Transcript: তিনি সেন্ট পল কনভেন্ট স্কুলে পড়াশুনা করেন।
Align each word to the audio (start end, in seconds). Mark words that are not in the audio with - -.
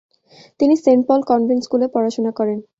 তিনি 0.59 0.73
সেন্ট 0.83 1.03
পল 1.07 1.21
কনভেন্ট 1.31 1.61
স্কুলে 1.65 1.87
পড়াশুনা 1.93 2.31
করেন। 2.39 2.57